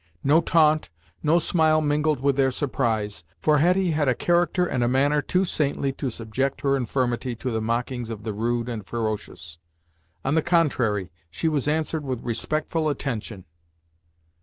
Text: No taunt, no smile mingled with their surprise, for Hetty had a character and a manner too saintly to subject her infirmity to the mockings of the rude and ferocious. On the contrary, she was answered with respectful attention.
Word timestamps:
No 0.23 0.41
taunt, 0.41 0.89
no 1.21 1.37
smile 1.37 1.79
mingled 1.79 2.21
with 2.21 2.35
their 2.35 2.49
surprise, 2.49 3.23
for 3.39 3.59
Hetty 3.59 3.91
had 3.91 4.07
a 4.07 4.15
character 4.15 4.65
and 4.65 4.83
a 4.83 4.87
manner 4.87 5.21
too 5.21 5.45
saintly 5.45 5.91
to 5.91 6.09
subject 6.09 6.61
her 6.61 6.75
infirmity 6.75 7.35
to 7.35 7.51
the 7.51 7.61
mockings 7.61 8.09
of 8.09 8.23
the 8.23 8.33
rude 8.33 8.67
and 8.67 8.83
ferocious. 8.83 9.59
On 10.25 10.33
the 10.33 10.41
contrary, 10.41 11.11
she 11.29 11.47
was 11.47 11.67
answered 11.67 12.03
with 12.03 12.23
respectful 12.23 12.89
attention. 12.89 13.45